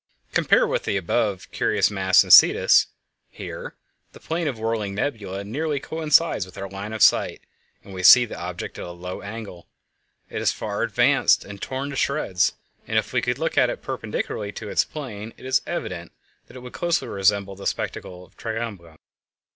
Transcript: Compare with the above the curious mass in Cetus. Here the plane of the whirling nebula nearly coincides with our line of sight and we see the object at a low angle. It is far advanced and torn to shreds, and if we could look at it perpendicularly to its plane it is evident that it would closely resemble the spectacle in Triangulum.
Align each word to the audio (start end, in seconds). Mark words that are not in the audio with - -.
Compare 0.33 0.65
with 0.65 0.85
the 0.85 0.97
above 0.97 1.41
the 1.43 1.55
curious 1.55 1.91
mass 1.91 2.23
in 2.23 2.31
Cetus. 2.31 2.87
Here 3.29 3.75
the 4.13 4.19
plane 4.19 4.47
of 4.47 4.55
the 4.55 4.61
whirling 4.63 4.95
nebula 4.95 5.43
nearly 5.43 5.79
coincides 5.79 6.43
with 6.43 6.57
our 6.57 6.67
line 6.67 6.91
of 6.91 7.03
sight 7.03 7.41
and 7.83 7.93
we 7.93 8.01
see 8.01 8.25
the 8.25 8.35
object 8.35 8.79
at 8.79 8.83
a 8.85 8.91
low 8.93 9.21
angle. 9.21 9.67
It 10.27 10.41
is 10.41 10.51
far 10.51 10.81
advanced 10.81 11.45
and 11.45 11.61
torn 11.61 11.91
to 11.91 11.95
shreds, 11.95 12.53
and 12.87 12.97
if 12.97 13.13
we 13.13 13.21
could 13.21 13.37
look 13.37 13.59
at 13.59 13.69
it 13.69 13.83
perpendicularly 13.83 14.51
to 14.53 14.69
its 14.69 14.83
plane 14.85 15.35
it 15.37 15.45
is 15.45 15.61
evident 15.67 16.13
that 16.47 16.57
it 16.57 16.61
would 16.61 16.73
closely 16.73 17.07
resemble 17.07 17.55
the 17.55 17.67
spectacle 17.67 18.25
in 18.25 18.31
Triangulum. 18.35 18.97